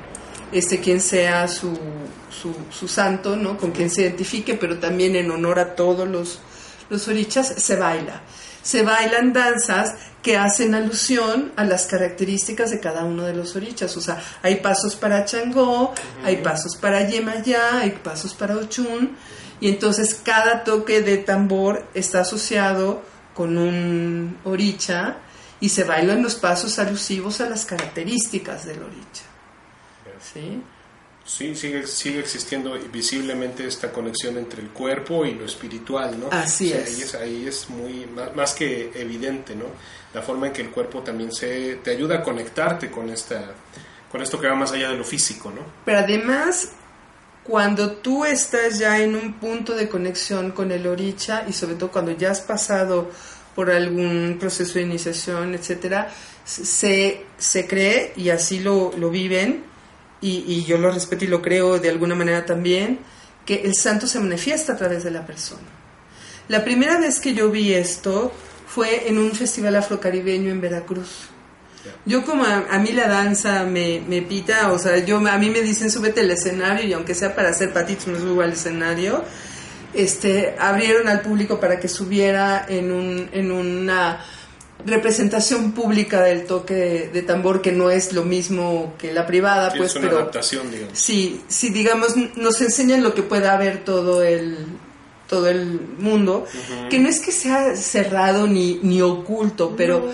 [0.53, 1.79] este quien sea su,
[2.31, 3.59] su, su, santo, ¿no?
[3.59, 6.41] Con quien se identifique, pero también en honor a todos los,
[6.89, 8.23] los orichas, se baila.
[8.63, 13.97] Se bailan danzas que hacen alusión a las características de cada uno de los orichas.
[13.97, 15.93] O sea, hay pasos para Changó,
[16.25, 19.17] hay pasos para Yemayá, hay pasos para Ochun,
[19.63, 23.01] y entonces cada toque de tambor está asociado
[23.33, 25.19] con un oricha
[25.61, 29.23] y se bailan los pasos alusivos a las características del oricha.
[30.21, 30.61] ¿Sí?
[31.25, 36.27] Sí, sigue, sigue existiendo visiblemente esta conexión entre el cuerpo y lo espiritual, ¿no?
[36.33, 36.89] Así es.
[36.89, 37.15] Ahí es.
[37.15, 39.67] Ahí es muy, más, que evidente, ¿no?
[40.13, 43.53] La forma en que el cuerpo también se, te ayuda a conectarte con, esta,
[44.11, 45.63] con esto que va más allá de lo físico, ¿no?
[45.85, 46.73] Pero además,
[47.45, 51.91] cuando tú estás ya en un punto de conexión con el oricha y sobre todo
[51.91, 53.11] cuando ya has pasado
[53.55, 56.11] por algún proceso de iniciación, etcétera,
[56.45, 59.65] se, se cree y así lo, lo viven
[60.23, 63.01] y, yo lo respeto y lo creo de alguna manera también,
[63.45, 65.63] que el santo se manifiesta a través de la persona.
[66.49, 68.33] La primera vez que yo vi esto
[68.67, 71.32] fue en un festival afrocaribeño en Veracruz.
[72.05, 75.61] Yo como a, mí la danza me, me, pita, o sea, yo a mí me
[75.61, 79.25] dicen súbete al escenario y aunque sea para hacer patitos me subo al escenario.
[79.95, 84.25] Este, abrieron al público para que subiera en, un, en una
[84.87, 89.91] representación pública del toque de, tambor que no es lo mismo que la privada pues
[89.91, 90.99] es una adaptación digamos.
[90.99, 94.67] sí sí digamos nos enseñan lo que pueda haber todo el
[95.29, 96.47] todo el mundo
[96.91, 100.13] que no es que sea cerrado ni, ni oculto pero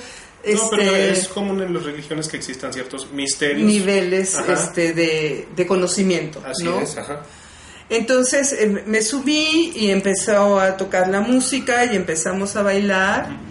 [0.52, 3.66] este, es común en las religiones que existan ciertos misterios.
[3.66, 7.22] Niveles este de, de conocimiento así es ajá.
[7.90, 13.48] Entonces eh, me subí y empezó a tocar la música y empezamos a bailar.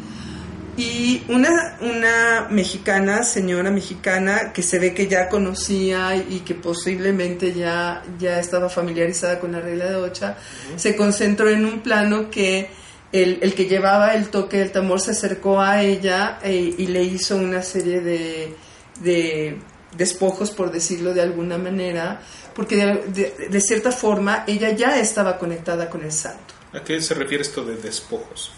[0.77, 7.51] Y una, una mexicana, señora mexicana, que se ve que ya conocía y que posiblemente
[7.51, 10.37] ya, ya estaba familiarizada con la regla de ocha,
[10.75, 12.69] se concentró en un plano que
[13.11, 17.03] el, el, que llevaba el toque del tambor se acercó a ella e, y le
[17.03, 18.55] hizo una serie de,
[19.01, 19.57] de,
[19.95, 22.21] despojos, por decirlo de alguna manera,
[22.53, 22.75] porque
[23.07, 26.57] de, de cierta forma ella ya estaba conectada con el santo.
[26.73, 28.51] ¿A qué se refiere esto de despojos?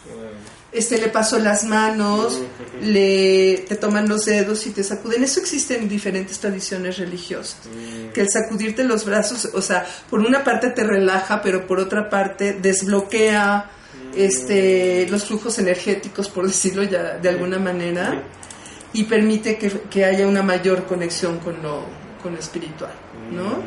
[0.72, 2.42] Este le pasó las manos,
[2.82, 5.24] le te toman los dedos y te sacuden.
[5.24, 7.62] Eso existe en diferentes tradiciones religiosas.
[7.66, 8.12] Mm.
[8.12, 12.10] Que el sacudirte los brazos, o sea, por una parte te relaja, pero por otra
[12.10, 13.72] parte desbloquea.
[14.16, 18.24] Este los flujos energéticos, por decirlo ya de alguna manera,
[18.94, 21.84] y permite que, que haya una mayor conexión con lo
[22.22, 22.92] con lo espiritual,
[23.32, 23.64] ¿no?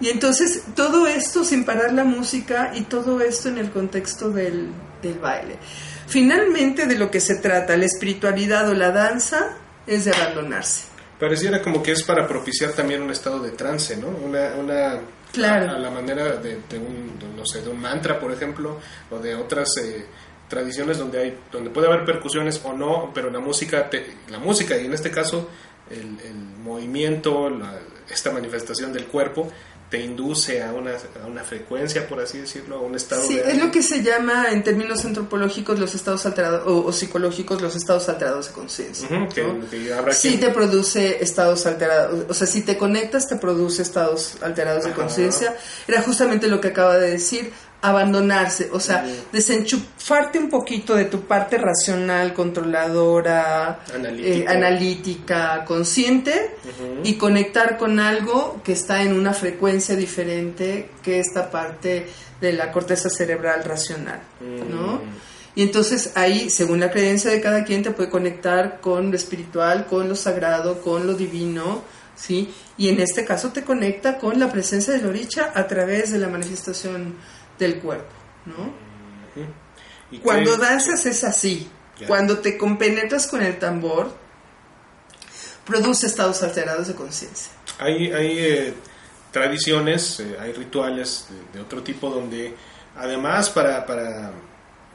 [0.00, 4.70] Y entonces todo esto sin parar la música y todo esto en el contexto del,
[5.02, 5.58] del baile.
[6.06, 10.84] Finalmente de lo que se trata, la espiritualidad o la danza, es de abandonarse.
[11.20, 14.08] Pareciera como que es para propiciar también un estado de trance, ¿no?
[14.08, 14.98] Una, una
[15.32, 15.70] Claro.
[15.70, 18.80] a, a la manera de, de un, de, no sé, de un mantra, por ejemplo,
[19.10, 20.04] o de otras eh,
[20.48, 24.76] tradiciones donde hay, donde puede haber percusiones o no, pero la música, te- la música
[24.76, 25.48] y en este caso
[25.90, 27.78] el, el movimiento, la-
[28.10, 29.48] esta manifestación del cuerpo
[29.90, 33.50] te induce a una, a una frecuencia, por así decirlo, a un estado Sí, de
[33.52, 37.74] es lo que se llama en términos antropológicos los estados alterados o, o psicológicos los
[37.74, 39.08] estados alterados de conciencia.
[39.98, 44.36] Habrá Sí quien- te produce estados alterados, o sea, si te conectas te produce estados
[44.42, 45.56] alterados de conciencia.
[45.88, 51.22] Era justamente lo que acaba de decir, abandonarse, o sea, desenchufarte un poquito de tu
[51.22, 54.28] parte racional, controladora, Analítica.
[54.28, 56.56] eh, analítica, consciente
[57.02, 62.06] y conectar con algo que está en una frecuencia diferente que esta parte
[62.40, 64.96] de la corteza cerebral racional, ¿no?
[64.96, 65.30] Mm.
[65.56, 69.86] Y entonces ahí, según la creencia de cada quien, te puede conectar con lo espiritual,
[69.86, 71.82] con lo sagrado, con lo divino,
[72.14, 72.52] ¿sí?
[72.76, 76.28] Y en este caso te conecta con la presencia del oricha a través de la
[76.28, 77.14] manifestación
[77.60, 78.10] del cuerpo,
[78.46, 78.72] ¿no?
[80.10, 81.70] ¿Y qué- Cuando danzas es así.
[82.06, 84.12] Cuando te compenetras con el tambor,
[85.66, 87.52] produce estados alterados de conciencia.
[87.78, 88.74] Hay, hay eh,
[89.30, 92.54] tradiciones, eh, hay rituales de, de otro tipo donde
[92.96, 94.32] además para, para,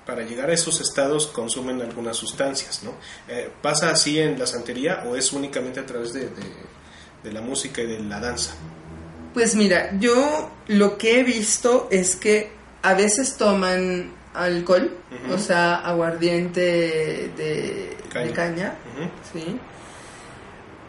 [0.05, 2.93] para llegar a esos estados consumen algunas sustancias, ¿no?
[3.27, 6.75] Eh, ¿Pasa así en la santería o es únicamente a través de, de-
[7.23, 8.53] de la música y de la danza?
[9.35, 12.49] Pues mira, yo lo que he visto es que
[12.81, 14.97] a veces toman alcohol,
[15.31, 16.61] o sea, aguardiente
[17.37, 18.25] de Caña.
[18.25, 19.09] de caña Ujú.
[19.33, 19.59] ¿sí?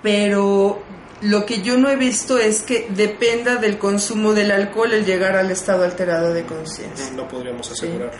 [0.03, 0.83] Pero
[1.23, 5.37] lo que yo no he visto es que dependa del consumo del alcohol el llegar
[5.37, 8.13] al estado alterado de conciencia, No podríamos asegurarlo.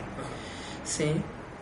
[0.85, 1.13] ¿sí?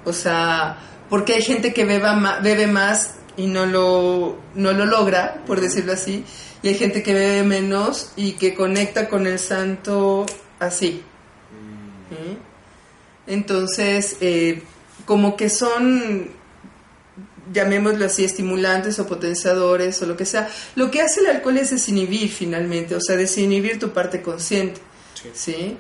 [0.05, 0.79] O sea,
[1.11, 5.61] porque hay gente que beba ma- bebe más y no lo, no lo logra, por
[5.61, 6.25] decirlo así,
[6.65, 10.25] y hay gente que bebe menos y que conecta con el santo
[10.59, 11.03] así.
[12.09, 12.39] ¿sí?
[13.27, 14.63] Entonces, eh,
[15.05, 16.31] como que son
[17.53, 20.49] llamémoslo así, estimulantes o potenciadores o lo que sea.
[20.75, 24.81] Lo que hace el alcohol es desinhibir finalmente, o sea, desinhibir tu parte consciente,
[25.15, 25.31] Sí.
[25.35, 25.77] ¿sí?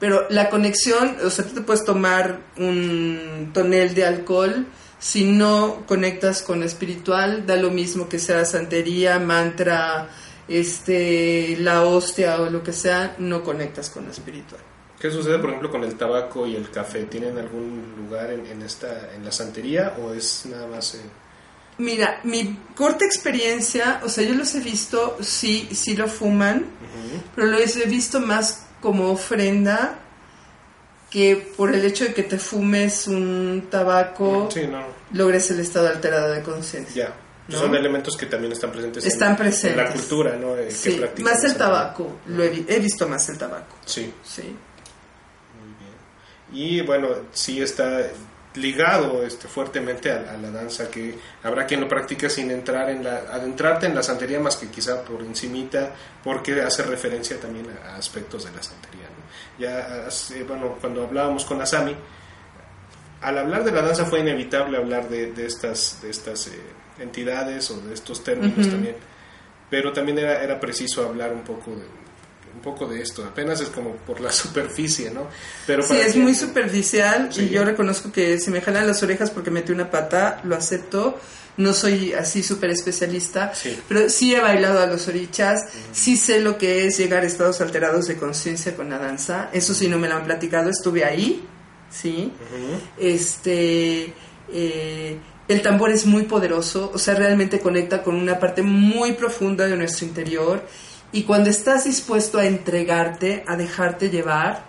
[0.00, 4.66] Pero la conexión, o sea, tú te puedes tomar un tonel de alcohol,
[4.98, 10.08] si no conectas con lo espiritual, da lo mismo que sea santería, mantra,
[10.48, 14.60] este, la hostia o lo que sea, no conectas con lo espiritual.
[15.00, 17.04] ¿Qué sucede, por ejemplo, con el tabaco y el café?
[17.04, 20.94] ¿Tienen algún lugar en, en esta, en la santería o es nada más...
[20.94, 21.00] eh,
[21.76, 27.22] Mira, mi corta experiencia, o sea, yo los he visto, sí, sí lo fuman, ujú?
[27.34, 29.98] pero los he visto más como ofrenda
[31.10, 35.88] que por el hecho de que te fumes un tabaco Sí, no, logres el estado
[35.88, 37.08] alterado de conciencia.
[37.08, 37.14] ya.
[37.48, 37.58] ¿No?
[37.58, 39.78] Son elementos que también están presentes, Están en, presentes.
[39.78, 40.56] en la cultura, ¿no?
[40.56, 44.12] Eh, que Sí, más el tabaco, lo he, vi- he visto más el tabaco, Sí,
[44.22, 44.42] sí.
[44.42, 46.64] muy bien.
[46.64, 48.00] Y bueno, sí está
[48.54, 53.04] ligado este, fuertemente a, a la danza, que habrá quien lo practique sin entrar en
[53.04, 55.90] la, adentrarte en la santería más que quizá por encimita,
[56.22, 59.02] porque hace referencia también a, a aspectos de la santería.
[59.02, 59.60] ¿no?
[59.62, 61.94] Ya, hace- bueno, cuando hablábamos con Asami,
[63.20, 66.52] al hablar de la danza fue inevitable hablar de, de estas, de estas eh,
[66.98, 68.68] entidades o de estos términos Ujú.
[68.70, 68.96] también,
[69.70, 72.04] pero también era, era preciso hablar un poco de
[72.54, 75.26] un poco de esto, apenas es como por la superficie, ¿no?
[75.66, 77.46] Pero Sí, es muy superficial Sí.
[77.46, 81.18] y yo reconozco que si me jalan las orejas porque metí una pata, lo acepto.
[81.56, 83.78] No soy así súper especialista, Sí.
[83.88, 85.60] pero sí he bailado a los orichas,
[85.92, 89.50] sí sé lo que es llegar a estados alterados de conciencia con la danza.
[89.52, 91.44] Eso sí no me lo han platicado, estuve ahí,
[91.90, 92.32] sí.
[92.50, 92.80] Ujú.
[92.98, 94.12] Este,
[94.52, 99.66] eh, el tambor es muy poderoso, o sea, realmente conecta con una parte muy profunda
[99.66, 100.62] de nuestro interior.
[101.12, 104.64] Y cuando estás dispuesto a entregarte, a dejarte llevar,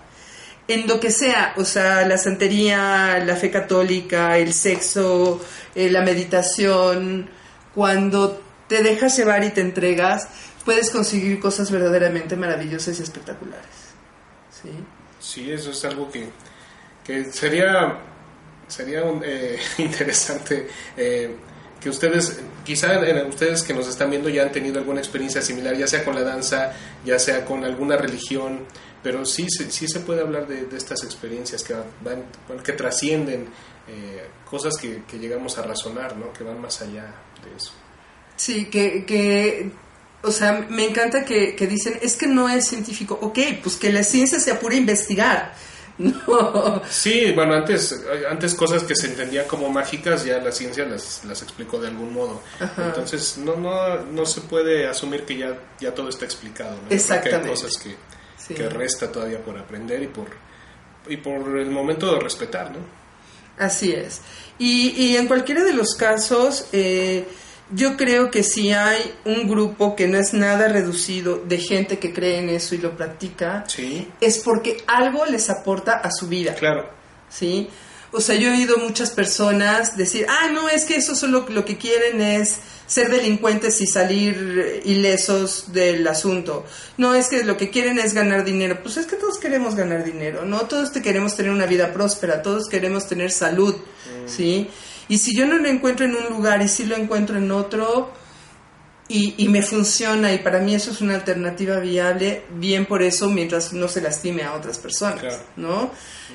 [0.68, 5.40] en lo que sea, o sea, la santería, la fe católica, el sexo,
[5.76, 7.30] eh, la meditación,
[7.74, 10.28] cuando te dejas llevar y te entregas,
[10.64, 13.66] puedes conseguir cosas verdaderamente maravillosas y espectaculares.
[14.50, 14.72] ¿Sí?
[15.20, 16.30] Sí, eso es algo que,
[17.04, 18.00] que sería,
[18.68, 21.36] sería un, eh, interesante eh,
[21.82, 25.88] que ustedes, quizá ustedes que nos están viendo ya han tenido alguna experiencia similar, ya
[25.88, 26.74] sea con la danza,
[27.06, 28.62] ya sea con alguna religión,
[29.04, 32.24] pero sí, se- sí se puede hablar de, de estas experiencias que van,
[32.64, 33.48] que trascienden
[33.88, 36.34] eh, cosas que, llegamos a razonar, ¿no?
[36.34, 37.72] Que van más allá de eso.
[38.36, 39.70] Sí, que, que,
[40.24, 43.20] o sea, me encanta que, que, dicen, es que no es científico.
[43.22, 45.54] Ok, pues que la ciencia se apure a investigar.
[46.28, 46.82] No.
[46.90, 51.42] Sí, bueno, antes, antes cosas que se entendían como mágicas, ya la ciencia las, las
[51.42, 52.42] explicó de algún modo.
[52.78, 56.78] Entonces, no, no, no se puede asumir que ya, ya todo está explicado.
[56.90, 57.46] Exactamente.
[57.46, 60.28] hay cosas que, que resta todavía por aprender y por,
[61.08, 62.80] y por el momento de respetar, ¿no?
[63.58, 64.22] Así es.
[64.60, 67.26] Y, y en cualquiera de los casos, eh,
[67.72, 72.14] yo creo que si hay un grupo que no es nada reducido de gente que
[72.14, 73.66] cree en eso y lo practica,
[74.22, 76.54] es porque algo les aporta a su vida.
[76.54, 76.90] Claro.
[77.30, 77.68] ¿Sí?
[78.12, 81.66] O sea, yo he oído muchas personas decir, ah, no, es que eso solo lo
[81.66, 86.66] que quieren es ser delincuentes y salir ilesos del asunto.
[86.98, 88.80] No, es que lo que quieren es ganar dinero.
[88.82, 90.62] Pues es que todos queremos ganar dinero, ¿no?
[90.62, 94.30] Todos queremos tener una vida próspera, todos queremos tener salud, mm.
[94.30, 94.70] ¿sí?
[95.08, 98.12] Y si yo no lo encuentro en un lugar y si lo encuentro en otro
[99.08, 103.30] y, y, me funciona y para mí eso es una alternativa viable, bien por eso
[103.30, 105.92] mientras no se lastime a otras personas, ¿no?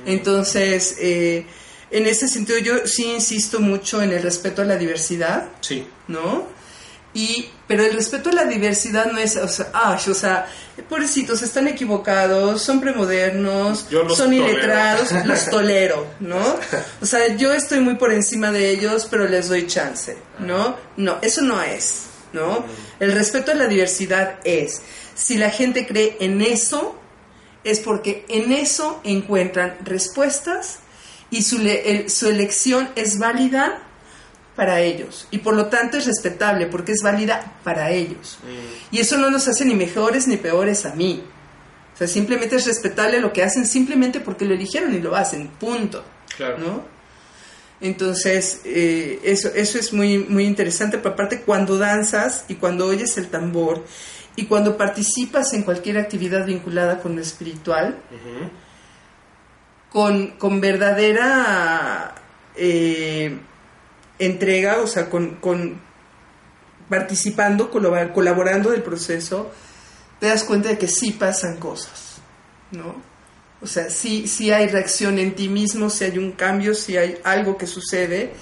[0.06, 1.46] Entonces, eh,
[1.90, 5.84] en ese sentido yo sí insisto mucho en el respeto a la diversidad, sí.
[6.06, 6.59] ¿no?
[7.12, 10.46] Y, pero el respeto a la diversidad no es, o sea, o sea,
[10.88, 13.86] pobrecitos, están equivocados, son premodernos,
[14.16, 16.40] son iletrados, los tolero, ¿no?
[17.00, 20.76] O sea, yo estoy muy por encima de ellos, pero les doy chance, ¿no?
[20.96, 22.64] No, eso no es, ¿no?
[23.00, 24.80] El respeto a la diversidad es,
[25.14, 26.96] si la gente cree en eso,
[27.64, 30.78] es porque en eso encuentran respuestas
[31.30, 31.58] y su,
[32.06, 33.82] su elección es válida
[34.56, 38.38] para ellos y por lo tanto es respetable porque es válida para ellos.
[38.42, 38.96] Mm.
[38.96, 41.22] Y eso no nos hace ni mejores ni peores a mí.
[41.94, 45.48] O sea, simplemente es respetable lo que hacen simplemente porque lo eligieron y lo hacen,
[45.48, 46.04] punto.
[46.36, 46.58] Claro.
[46.58, 46.84] ¿no?
[47.80, 53.16] Entonces, eh, eso, eso es muy, muy interesante, pero aparte cuando danzas y cuando oyes
[53.16, 53.84] el tambor
[54.36, 57.98] y cuando participas en cualquier actividad vinculada con lo espiritual,
[59.90, 62.14] con, con, verdadera...
[62.56, 63.38] Eh,
[64.20, 65.80] entrega, o sea, con, con
[66.88, 69.50] participando, colaborando del proceso,
[70.20, 72.18] te das cuenta de que sí pasan cosas,
[72.70, 72.94] ¿no?
[73.62, 77.18] O sea, sí, sí hay reacción en ti mismo, si hay un cambio, si hay
[77.24, 78.32] algo que sucede,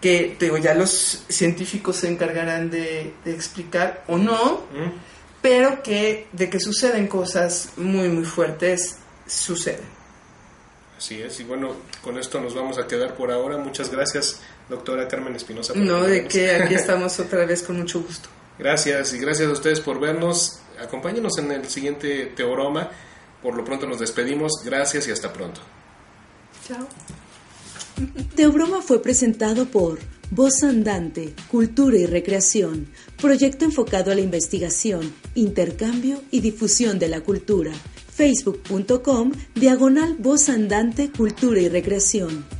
[0.00, 4.62] que digo, ya los científicos se encargarán de, explicar o no,
[5.40, 10.00] pero que de que suceden cosas muy, muy fuertes, suceden.
[10.98, 13.56] Así es, y bueno, con esto nos vamos a quedar por ahora.
[13.56, 14.40] Muchas gracias
[14.70, 15.74] doctora Carmen Espinosa.
[15.76, 18.28] No, de que aquí estamos otra vez con mucho gusto.
[18.58, 20.60] Gracias y gracias a ustedes por vernos.
[20.80, 22.90] Acompáñenos en el siguiente Teoroma.
[23.42, 24.52] Por lo pronto nos despedimos.
[24.64, 25.60] Gracias y hasta pronto.
[26.66, 26.86] Chao.
[28.34, 29.98] Teobroma fue presentado por
[30.30, 32.88] Voz Andante, Cultura y Recreación,
[33.20, 37.72] proyecto enfocado a la investigación, intercambio y difusión de la cultura.
[38.14, 42.59] Facebook.com, diagonal Voz Andante, Cultura y Recreación.